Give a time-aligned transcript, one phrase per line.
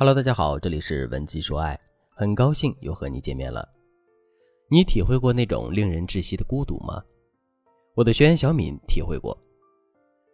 [0.00, 1.76] Hello，大家好，这里是文姬说爱，
[2.14, 3.68] 很高兴又和你见面了。
[4.70, 7.02] 你体会过那种令人窒息的孤独吗？
[7.96, 9.36] 我的学员小敏体会过。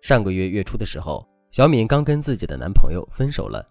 [0.02, 3.66] 上个月月初的时候，小敏刚跟自己的男朋友分手了，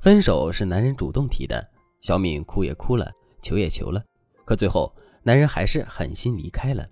[0.00, 1.62] 分手是男人主动提的，
[2.00, 4.02] 小敏哭也哭了，求也求了，
[4.46, 4.90] 可最后
[5.22, 6.88] 男人还是狠心离开了。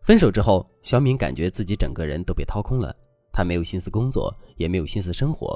[0.00, 2.96] 分手之后，小敏感觉自己整个人都被掏空了，
[3.30, 5.54] 她没有心思工作，也没有心思生活。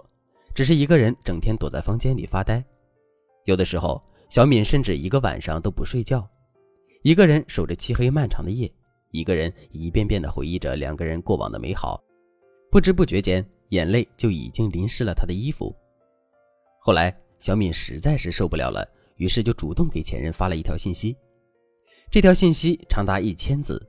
[0.61, 2.63] 只是一个人整天躲在房间里发呆，
[3.47, 6.29] 有的时候小敏甚至一个晚上都不睡觉，
[7.03, 8.71] 一个人守着漆黑漫长的夜，
[9.11, 11.99] 一个人一遍遍地回忆着两个人过往的美好，
[12.71, 15.75] 不知不觉间眼泪就已经淋湿了他的衣服。
[16.79, 18.87] 后来小敏实在是受不了了，
[19.17, 21.17] 于是就主动给前任发了一条信息，
[22.11, 23.83] 这条信息长达一千字，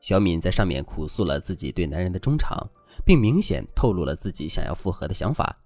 [0.00, 2.58] 小敏在上面哭诉了自己对男人的忠诚，
[3.04, 5.56] 并明显透露了自己想要复合的想法。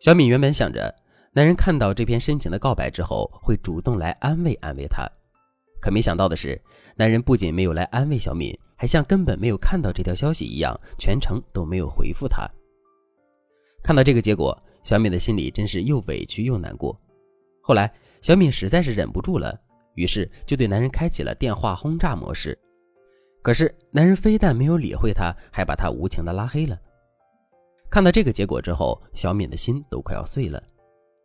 [0.00, 0.94] 小敏原本想着，
[1.30, 5.06] 男人看到这篇深情的告白之后，会主动来安慰安慰她，
[5.78, 6.58] 可没想到的是，
[6.96, 12.48] 男人不仅没有来安慰小敏，还像根本没有看到这条消息一样，全程都没有回复她。
[13.82, 16.98] 看到这个结果，小敏的心里真是又委屈又难过。
[17.60, 17.92] 后来，
[18.22, 19.54] 小敏实在是忍不住了，
[19.96, 22.58] 于是就对男人开启了电话轰炸模式。
[23.42, 26.80] 可是，男人非但没有理会她，还把她无情的拉黑了。
[27.90, 30.62] 看到这个结果之后，小敏的心都快要碎了。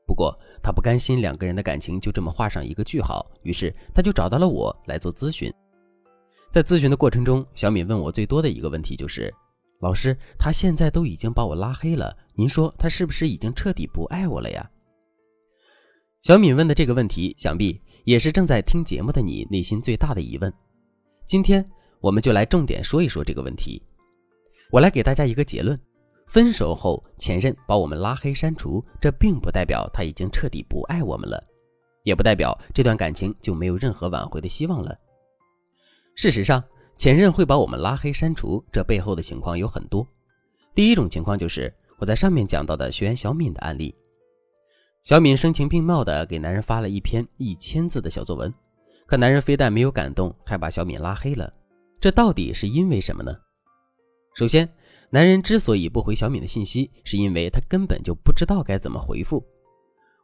[0.08, 5.52] 不过她不甘心两个人的感情就这么画上一个句号，于是她就找到了我来做咨询。
[6.52, 9.31] 在咨询的过程中，小敏问我最多的一个问题就是
[9.81, 14.72] ：“老师，他现在都已经把我拉黑了，您说他是不是已经彻底不爱我了呀？”
[16.23, 20.52] 小敏问的这个问题，想必也是正在听节目的你内心最大的疑问。
[21.27, 21.63] 今天
[22.00, 23.81] 我们就来重点说一说这个问题。
[24.72, 25.79] 我来给大家一个结论。
[26.27, 31.41] 分手后，前任把我们拉黑删除，这并不代表他已经彻底不爱我们了，
[32.03, 34.97] 也不代表这段感情就没有任何挽回的希望了。
[36.16, 36.63] 事实上，
[36.97, 40.05] 前任会把我们拉黑删除，这背后的情况有很多。
[40.73, 43.94] 第一种情况就是我在上面讲到的学员小敏的案例，
[45.03, 48.53] 小敏声情并茂的给男人发了一篇一千字的小作文，
[49.05, 51.53] 可男人非但没有感动，还把小敏拉黑了，
[52.00, 53.33] 这到底是因为什么呢？
[54.35, 54.67] 首先，
[55.11, 59.45] 男人之所以不回小敏的信息，是因为他根本就不知道该怎么回复。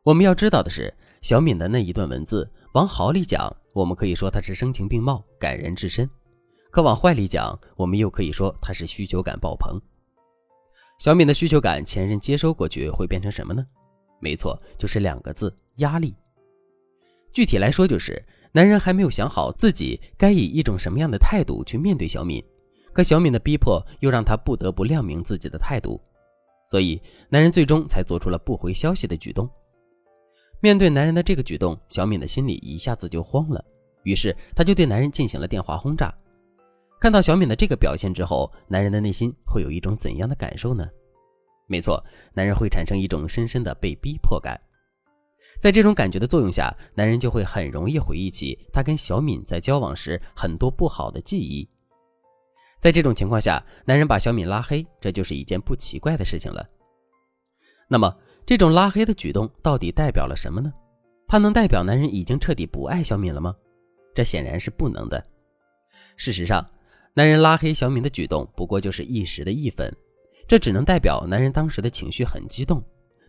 [0.04, 6.08] 我们要知道的是，小敏的那一段文字，往好里讲，我们可以说她是声情并茂、感人至深；
[6.72, 9.80] 可往坏里讲，我们又可以说她是需求感爆棚。
[10.98, 13.66] 小敏的需求感，前任接收过去会变成什么呢？
[14.20, 16.16] 没错，就是两个字：压力。
[17.32, 22.44] 具体来说，就是男人还没有想好自己该以一种什么样的态度去面对小敏。
[22.94, 26.00] 可小敏的逼迫又让他不得不亮明自己的态度，
[26.66, 29.50] 所以男人最终才做出了不回消息的举动。
[30.60, 33.64] 面对男人的这个举动，小敏的心里一下子就慌了，
[34.04, 36.14] 于是她就对男人进行了电话轰炸。
[37.00, 40.88] 看到小敏的这个表现之后，男人的内心会有一种怎样的感受呢？
[41.66, 42.04] 没错，
[42.34, 44.60] 男人会产生一种深深的被逼迫感。
[45.60, 51.68] 在这种感觉的作用下，男人就会很容易回忆起他跟小敏在交往时很多不好的记忆。
[52.82, 56.68] 在这种情况下，男人把小敏拉黑，这就是一件不奇怪的事情了。
[57.88, 58.12] 那么，
[58.44, 60.74] 这种拉黑的举动到底代表了什么呢？
[61.28, 63.56] 它能代表男人已经彻底不爱小敏了吗？
[64.16, 65.24] 这显然是不能的。
[66.18, 66.66] 事实上，
[67.14, 69.96] 男人拉黑小敏的举动不过就是一时的义愤，
[70.48, 72.84] 这只能代表男人当时的情绪很激动，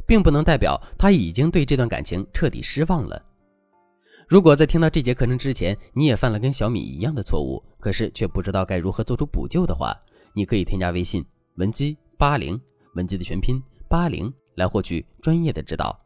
[0.07, 3.23] 并不能代表他已经对这段感情彻底失望了。
[4.29, 9.95] 如果在听到这节课程之前，你也犯了跟小米一样的错误，可是却不知道该如何做出补救的话，
[10.35, 11.25] 你可以添加微信
[11.57, 12.59] 文姬八零，
[12.95, 15.99] 文姬的全拼八零，来获取专业的指导。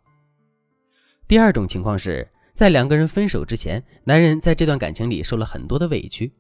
[1.29, 6.33] 第二种情况是在两个人分手之前，男人在这段感情里受了很多的委屈，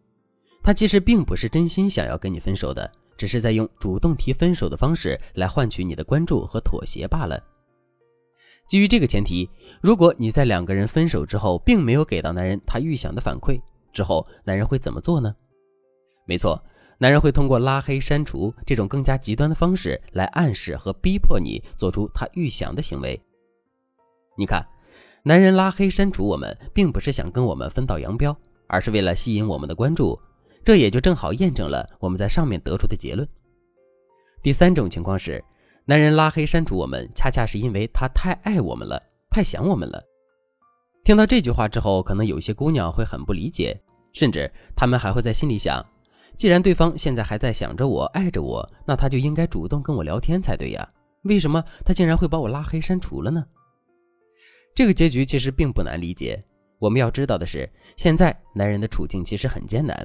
[0.62, 7.40] 他其实并不是真心想要跟你分手的，只是在用主动提分手的方式来换取你的关注和妥协罢了。
[8.66, 9.48] 基于这个前提，
[9.80, 13.60] 如果你在两个人分手之后，并没有给到男人他预想的反馈，
[13.92, 15.34] 之后男人会怎么做呢？
[16.24, 16.60] 没错，
[16.98, 23.20] 男人会通过拉黑、删除这种更加极端的方式来暗示和逼迫你做出他预想的行为。
[24.36, 24.66] 你看，
[25.22, 28.36] 男人拉黑、删除我们，并不是想跟我们分道扬镳，
[28.66, 30.18] 而是为了吸引我们的关注，
[30.64, 33.28] 这也就正好验证了我们在上面得出的结论。
[34.42, 35.42] 第三种情况是。
[35.88, 39.00] 男人拉黑删除我们，恰恰是因为他太爱我们了，
[39.30, 40.02] 太想我们了。
[41.04, 43.80] 听到这句话之后，可能有些姑娘会很不理解，
[44.12, 45.80] 甚至她们还会在心里想：
[46.36, 50.88] 既然对方现在还在想着我、爱着我，那他就应该主动跟我聊天才对呀，
[51.22, 53.46] 为什么他竟然会把我拉黑删除了呢？
[54.74, 56.44] 这个结局其实并不难理解。
[56.80, 59.96] 我们要知道的是，现在男人的处境其实很艰难。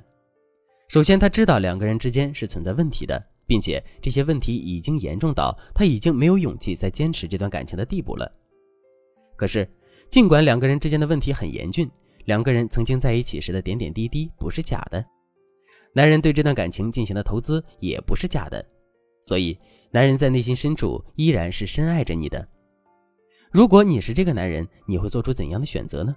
[0.90, 3.20] 首先，他知道两个人之间是存在问题的，
[3.52, 8.32] 并且这些问题已经严重到他已经没有勇气再坚持这段感情的地步了。
[9.36, 9.70] 可是，
[10.10, 11.92] 尽管两个人之间的问题很严峻，
[12.24, 15.06] 两个人曾经在一起时的点点滴滴不是假的，
[15.94, 18.66] 男人对这段感情进行的投资也不是假的，
[19.22, 19.60] 所以
[19.92, 22.48] 男人在内心深处依然是深爱着你的。
[23.52, 26.16] 如果你是这个男人，你会做出怎样的选择呢？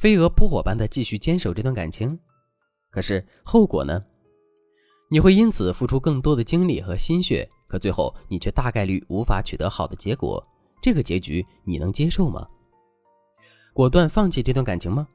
[0.00, 2.18] 飞蛾扑火般的继续坚守这段感情，
[2.90, 4.04] 可是后果呢？
[5.12, 10.42] 你会因此付出更多的精力和心血，可最后你却大概率无法取得好的结果。
[10.80, 12.48] 这个结局你能接受吗？
[13.74, 15.06] 果断放弃这段感情吗？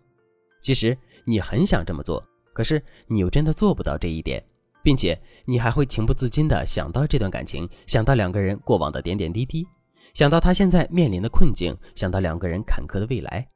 [0.62, 0.96] 其实
[1.26, 2.24] 你很想这么做，
[2.54, 4.40] 可是你又真的做不到这一点，
[4.84, 9.66] 并且你还会情不自禁地想到这段感情，想到两个人过往的点点滴滴。
[10.14, 13.50] 想到他现在面临的困境，想到两个人坎坷的未来，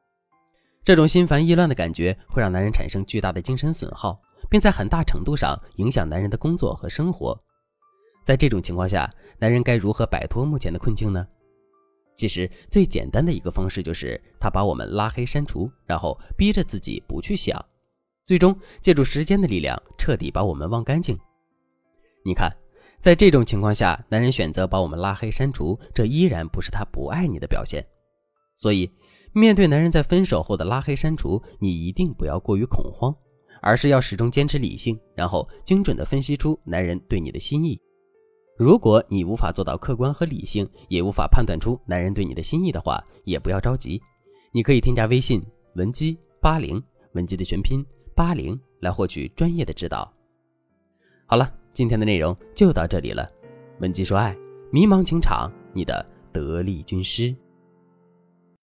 [0.83, 4.19] 这种心烦意乱的感觉会让男人产生巨大的精神损耗，
[4.51, 7.35] 并在很大程度上影响男人的工作和生活。
[8.25, 11.25] 在这种情况下，男人该如何摆脱目前的困境呢？
[12.17, 17.63] 其实最简单的一个方式就是他把我们拉黑删除，然后逼着自己不去想，
[18.25, 21.17] 最终借助时间的力量彻底把我们忘干净。
[22.25, 22.51] 你看。
[22.99, 27.83] 在这种情况下，男人选择把我们拉黑删除，这依然不是他不爱你的表现。
[28.55, 28.91] 所以，
[29.33, 33.11] 面对男人在分手后的拉黑删除，你一定不要过于恐慌，
[33.61, 37.79] 而是要始终坚持理性，然后精准地分析出男人对你的心意。
[38.57, 44.01] 如果你无法做到客观和理性，也无法判断出男人对你的心意的话，也不要着急，
[44.51, 45.41] 你可以添加微信
[45.75, 47.85] 文姬八零，文姬的全拼
[48.15, 50.11] 八零，来获取专业的指导。
[51.25, 51.49] 好了。
[51.73, 53.31] 今天的内容就到这里了，
[53.79, 54.35] 文姬说爱，
[54.73, 57.33] 迷茫情场，你的得力军师。